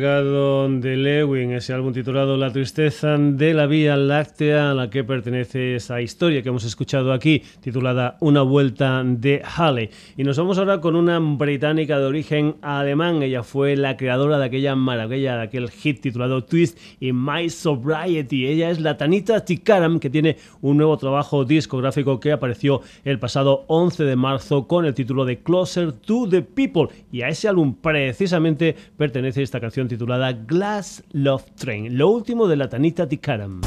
ese 1.71 1.77
álbum 1.77 1.93
titulado 1.93 2.37
La 2.37 2.51
tristeza 2.51 3.17
de 3.17 3.55
la 3.55 3.67
Vía 3.67 3.97
Láctea, 3.97 4.73
a 4.73 4.75
la 4.75 4.91
que 4.91 5.05
pertenece 5.05 5.77
esa 5.77 6.01
historia 6.01 6.43
que 6.43 6.49
hemos 6.49 6.65
escuchado 6.65 7.13
aquí, 7.13 7.45
titulada 7.61 8.17
Una 8.19 8.43
vuelta 8.43 9.05
de 9.05 9.41
Halley. 9.45 9.89
Y 10.17 10.25
nos 10.25 10.37
vamos 10.37 10.59
ahora 10.59 10.81
con 10.81 10.97
una 10.97 11.21
británica 11.21 12.01
de 12.01 12.07
origen 12.07 12.57
alemán. 12.61 13.23
Ella 13.23 13.45
fue 13.45 13.77
la 13.77 13.97
creadora 13.97 14.41
de 14.41 14.47
aquella 14.47 14.75
maravilla, 14.75 15.37
de 15.37 15.43
aquel 15.43 15.71
hit 15.71 16.01
titulado 16.01 16.43
Twist 16.43 16.77
y 16.99 17.13
My 17.13 17.49
Sobriety. 17.49 18.49
Ella 18.49 18.71
es 18.71 18.81
la 18.81 18.97
Tanita 18.97 19.45
Tikaram, 19.45 20.01
que 20.01 20.11
tiene 20.11 20.39
un 20.63 20.77
nuevo 20.77 20.99
trabajo 20.99 21.45
discográfico 21.45 22.19
que 22.19 22.33
apareció 22.33 22.81
el 23.05 23.21
pasado 23.21 23.65
11 23.69 24.03
de 24.03 24.17
marzo 24.17 24.67
con 24.67 24.87
el 24.87 24.95
título 24.95 25.25
de 25.25 25.39
Closer 25.39 25.93
to 25.93 26.29
the 26.29 26.43
People. 26.43 26.89
Y 27.13 27.23
a 27.23 27.29
ese 27.29 27.47
álbum 27.47 27.77
precisamente 27.77 28.75
pertenece 28.97 29.45
esta 29.45 29.61
canción 29.61 29.87
titulada 29.87 30.33
Glass 30.33 31.05
Love 31.13 31.45
Train, 31.61 31.99
lo 31.99 32.09
último 32.09 32.49
de 32.49 32.57
la 32.57 32.71
Tanita 32.71 33.07
Tikaram. 33.07 33.61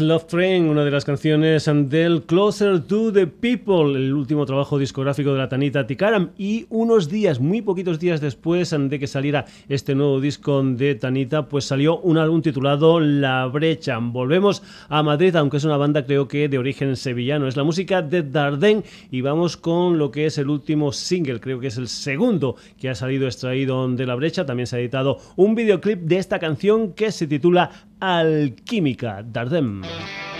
Love 0.00 0.26
Train, 0.26 0.68
una 0.68 0.84
de 0.84 0.90
las 0.90 1.04
canciones 1.04 1.64
del 1.66 2.22
Closer 2.22 2.80
to 2.80 3.12
the 3.12 3.26
People, 3.26 3.96
el 3.96 4.12
último 4.12 4.44
trabajo 4.44 4.78
discográfico 4.78 5.32
de 5.32 5.38
la 5.38 5.48
Tanita 5.48 5.86
Tikaram. 5.86 6.30
Y 6.36 6.66
unos 6.70 7.08
días, 7.08 7.40
muy 7.40 7.62
poquitos 7.62 7.98
días 7.98 8.20
después 8.20 8.74
de 8.76 8.98
que 8.98 9.06
saliera 9.06 9.46
este 9.68 9.94
nuevo 9.94 10.20
disco 10.20 10.62
de 10.62 10.94
Tanita, 10.96 11.48
pues 11.48 11.64
salió 11.64 11.98
un 11.98 12.18
álbum 12.18 12.42
titulado 12.42 13.00
La 13.00 13.46
Brecha. 13.46 13.98
Volvemos 13.98 14.62
a 14.88 15.02
Madrid, 15.02 15.34
aunque 15.36 15.56
es 15.56 15.64
una 15.64 15.76
banda 15.76 16.04
creo 16.04 16.28
que 16.28 16.48
de 16.48 16.58
origen 16.58 16.96
sevillano. 16.96 17.46
Es 17.46 17.56
la 17.56 17.64
música 17.64 18.02
de 18.02 18.22
Dardenne 18.22 18.84
y 19.10 19.20
vamos 19.20 19.56
con 19.56 19.98
lo 19.98 20.10
que 20.10 20.26
es 20.26 20.38
el 20.38 20.48
último 20.48 20.92
single, 20.92 21.40
creo 21.40 21.60
que 21.60 21.68
es 21.68 21.76
el 21.76 21.88
segundo 21.88 22.56
que 22.78 22.88
ha 22.88 22.94
salido 22.94 23.26
extraído 23.26 23.88
de 23.88 24.06
La 24.06 24.14
Brecha. 24.14 24.44
También 24.44 24.66
se 24.66 24.76
ha 24.76 24.80
editado 24.80 25.18
un 25.36 25.54
videoclip 25.54 26.00
de 26.00 26.18
esta 26.18 26.38
canción 26.38 26.92
que 26.92 27.12
se 27.12 27.26
titula 27.26 27.70
Alquímica 28.00 29.22
d'Ardem. 29.22 29.85
Thank 29.88 30.00
you. 30.00 30.35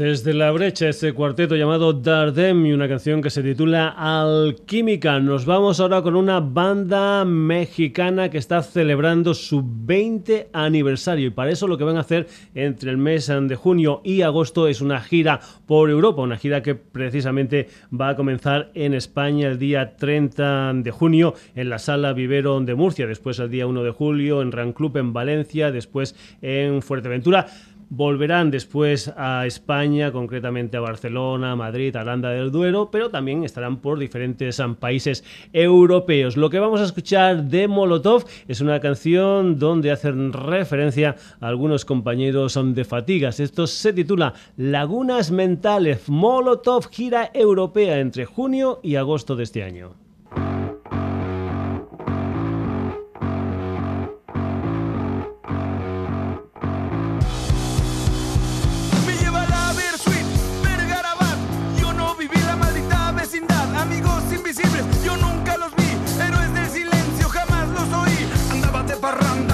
Desde 0.00 0.32
la 0.32 0.50
brecha, 0.50 0.88
este 0.88 1.12
cuarteto 1.12 1.56
llamado 1.56 1.92
Dardem 1.92 2.64
y 2.64 2.72
una 2.72 2.88
canción 2.88 3.20
que 3.20 3.28
se 3.28 3.42
titula 3.42 3.88
Alquímica. 3.90 5.20
Nos 5.20 5.44
vamos 5.44 5.78
ahora 5.78 6.00
con 6.00 6.16
una 6.16 6.40
banda 6.40 7.22
mexicana 7.26 8.30
que 8.30 8.38
está 8.38 8.62
celebrando 8.62 9.34
su 9.34 9.62
20 9.62 10.48
aniversario 10.54 11.26
y 11.26 11.30
para 11.30 11.50
eso 11.50 11.68
lo 11.68 11.76
que 11.76 11.84
van 11.84 11.98
a 11.98 12.00
hacer 12.00 12.28
entre 12.54 12.90
el 12.90 12.96
mes 12.96 13.26
de 13.26 13.54
junio 13.56 14.00
y 14.02 14.22
agosto 14.22 14.68
es 14.68 14.80
una 14.80 15.02
gira 15.02 15.40
por 15.66 15.90
Europa, 15.90 16.22
una 16.22 16.38
gira 16.38 16.62
que 16.62 16.76
precisamente 16.76 17.68
va 17.92 18.08
a 18.08 18.16
comenzar 18.16 18.70
en 18.72 18.94
España 18.94 19.48
el 19.48 19.58
día 19.58 19.96
30 19.98 20.72
de 20.76 20.90
junio 20.92 21.34
en 21.54 21.68
la 21.68 21.78
Sala 21.78 22.14
Vivero 22.14 22.58
de 22.60 22.74
Murcia, 22.74 23.06
después 23.06 23.38
el 23.38 23.50
día 23.50 23.66
1 23.66 23.82
de 23.82 23.90
julio 23.90 24.40
en 24.40 24.50
Ranclub 24.50 24.96
en 24.96 25.12
Valencia, 25.12 25.70
después 25.70 26.16
en 26.40 26.80
Fuerteventura. 26.80 27.48
Volverán 27.92 28.52
después 28.52 29.12
a 29.16 29.46
España, 29.46 30.12
concretamente 30.12 30.76
a 30.76 30.80
Barcelona, 30.80 31.56
Madrid, 31.56 31.96
Aranda 31.96 32.30
del 32.30 32.52
Duero, 32.52 32.88
pero 32.92 33.10
también 33.10 33.42
estarán 33.42 33.78
por 33.78 33.98
diferentes 33.98 34.62
países 34.78 35.24
europeos. 35.52 36.36
Lo 36.36 36.50
que 36.50 36.60
vamos 36.60 36.80
a 36.80 36.84
escuchar 36.84 37.42
de 37.42 37.66
Molotov 37.66 38.24
es 38.46 38.60
una 38.60 38.78
canción 38.78 39.58
donde 39.58 39.90
hacen 39.90 40.32
referencia 40.32 41.16
a 41.40 41.48
algunos 41.48 41.84
compañeros 41.84 42.56
de 42.62 42.84
fatigas. 42.84 43.40
Esto 43.40 43.66
se 43.66 43.92
titula 43.92 44.34
Lagunas 44.56 45.32
Mentales 45.32 46.08
Molotov 46.08 46.88
gira 46.92 47.32
europea 47.34 47.98
entre 47.98 48.24
junio 48.24 48.78
y 48.84 48.94
agosto 48.94 49.34
de 49.34 49.42
este 49.42 49.64
año. 49.64 49.99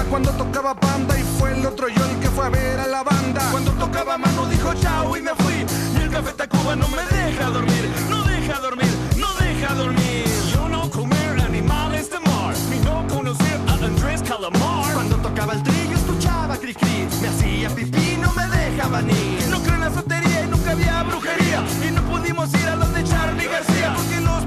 cuando 0.09 0.31
tocaba 0.31 0.73
banda 0.73 1.17
y 1.17 1.23
fue 1.37 1.57
el 1.57 1.65
otro 1.65 1.87
yo 1.87 2.05
el 2.05 2.19
que 2.19 2.29
fue 2.29 2.45
a 2.45 2.49
ver 2.49 2.79
a 2.79 2.87
la 2.87 3.03
banda. 3.03 3.41
Cuando 3.51 3.71
tocaba 3.73 4.17
mano 4.17 4.45
dijo 4.47 4.73
chao 4.75 5.15
y 5.17 5.21
me 5.21 5.31
fui. 5.35 5.65
Y 5.95 6.03
el 6.03 6.09
café 6.09 6.33
Tacuba 6.33 6.75
no 6.75 6.87
me 6.89 7.03
deja 7.15 7.45
dormir, 7.49 7.89
no 8.09 8.23
deja 8.23 8.59
dormir, 8.59 8.89
no 9.17 9.27
deja 9.35 9.73
dormir. 9.75 10.25
Yo 10.53 10.69
no 10.69 10.89
comer 10.89 11.39
animales 11.41 12.09
de 12.09 12.19
mar, 12.19 12.55
ni 12.69 12.79
no 12.79 13.05
conocer 13.07 13.59
a 13.67 13.73
Andrés 13.73 14.21
Calamar. 14.21 14.93
Cuando 14.93 15.17
tocaba 15.17 15.53
el 15.53 15.63
trillo 15.63 15.95
escuchaba 15.95 16.57
cri 16.57 16.73
cri, 16.73 17.07
me 17.21 17.27
hacía 17.27 17.69
pipí, 17.69 18.17
no 18.21 18.31
me 18.33 18.47
dejaban 18.47 19.09
ir. 19.09 19.47
No 19.49 19.59
creo 19.61 19.75
en 19.75 19.81
la 19.81 19.93
sotería 19.93 20.43
y 20.43 20.47
nunca 20.47 20.71
había 20.71 21.03
brujería 21.03 21.63
y 21.87 21.91
no 21.91 22.01
pudimos 22.03 22.53
ir 22.53 22.67
a 22.67 22.75
donde 22.75 23.03
Charlie 23.03 23.47
García 23.47 23.93
porque 23.95 24.21
los 24.21 24.45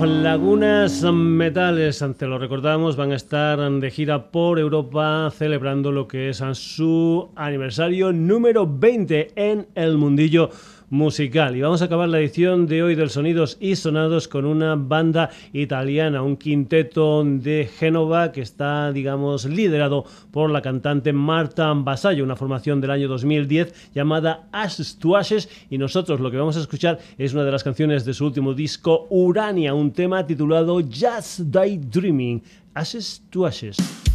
Lagunas 0.00 1.02
Metales, 1.12 2.02
te 2.16 2.26
lo 2.26 2.38
recordamos, 2.38 2.96
van 2.96 3.12
a 3.12 3.16
estar 3.16 3.70
de 3.70 3.90
gira 3.90 4.30
por 4.30 4.58
Europa 4.58 5.30
celebrando 5.36 5.92
lo 5.92 6.08
que 6.08 6.30
es 6.30 6.42
su 6.54 7.28
aniversario 7.36 8.10
número 8.12 8.66
20 8.66 9.32
en 9.36 9.68
el 9.74 9.98
mundillo 9.98 10.48
musical. 10.92 11.56
Y 11.56 11.62
vamos 11.62 11.80
a 11.80 11.86
acabar 11.86 12.06
la 12.06 12.20
edición 12.20 12.66
de 12.66 12.82
hoy 12.82 12.94
del 12.94 13.08
Sonidos 13.08 13.56
y 13.60 13.76
Sonados 13.76 14.28
con 14.28 14.44
una 14.44 14.74
banda 14.76 15.30
italiana, 15.54 16.22
un 16.22 16.36
quinteto 16.36 17.24
de 17.24 17.70
Génova 17.78 18.30
que 18.30 18.42
está, 18.42 18.92
digamos, 18.92 19.46
liderado 19.46 20.04
por 20.30 20.50
la 20.50 20.60
cantante 20.60 21.14
Marta 21.14 21.72
Basallo, 21.74 22.22
una 22.22 22.36
formación 22.36 22.82
del 22.82 22.90
año 22.90 23.08
2010 23.08 23.92
llamada 23.94 24.48
Ashes 24.52 24.98
to 24.98 25.16
Ashes. 25.16 25.48
Y 25.70 25.78
nosotros 25.78 26.20
lo 26.20 26.30
que 26.30 26.36
vamos 26.36 26.58
a 26.58 26.60
escuchar 26.60 26.98
es 27.16 27.32
una 27.32 27.44
de 27.44 27.52
las 27.52 27.64
canciones 27.64 28.04
de 28.04 28.12
su 28.12 28.26
último 28.26 28.52
disco, 28.52 29.06
Urania, 29.08 29.72
un 29.72 29.92
tema 29.92 30.26
titulado 30.26 30.78
Just 30.82 31.40
Die 31.40 31.78
Dreaming, 31.78 32.42
Ashes 32.74 33.22
to 33.30 33.46
Ashes. 33.46 34.11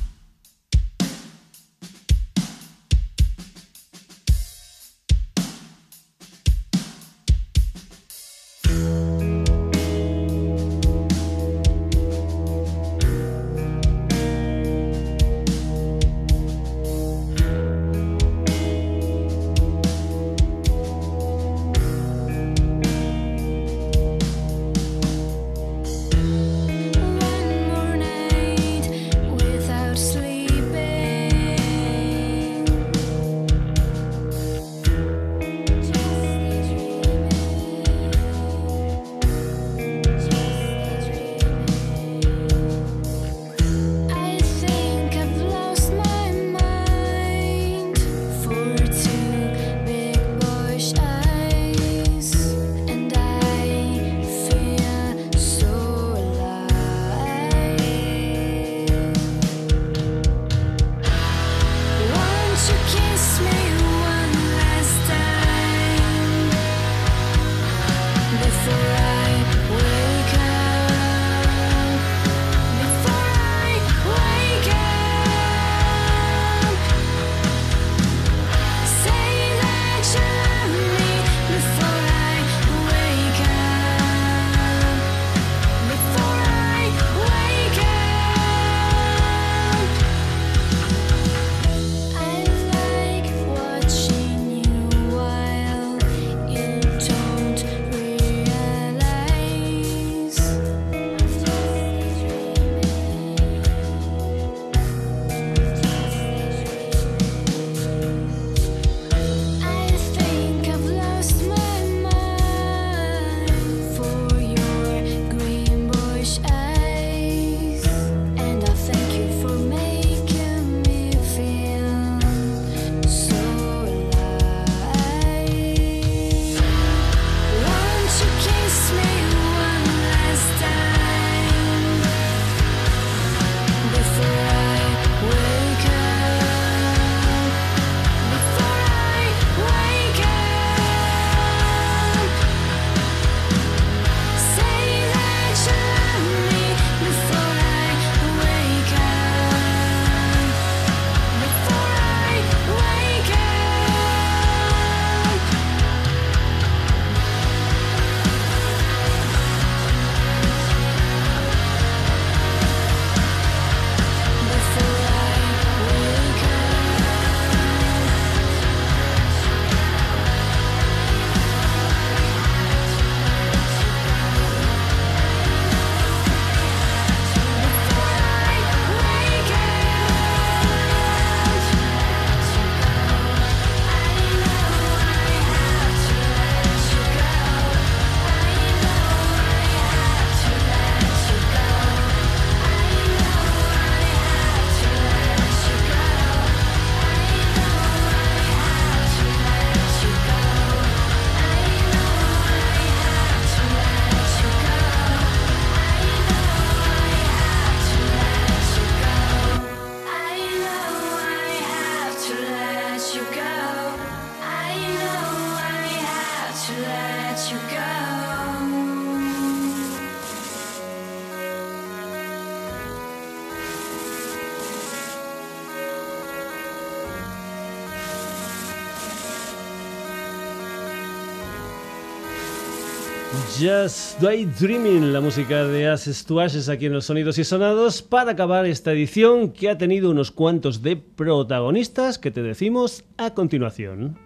Just 233.60 234.22
Dreaming, 234.22 235.12
la 235.12 235.20
música 235.20 235.66
de 235.66 235.88
Ashes 235.88 236.24
to 236.26 236.40
Ashes 236.40 236.70
aquí 236.70 236.86
en 236.86 236.94
los 236.94 237.06
Sonidos 237.06 237.40
y 237.40 237.44
Sonados, 237.44 238.04
para 238.04 238.34
acabar 238.34 238.68
esta 238.68 238.92
edición 238.92 239.52
que 239.52 239.70
ha 239.70 239.78
tenido 239.80 240.12
unos 240.12 240.30
cuantos 240.30 240.84
de 240.84 240.96
protagonistas 240.96 242.20
que 242.20 242.30
te 242.30 242.44
decimos 242.44 243.04
a 243.18 243.34
continuación. 243.34 244.20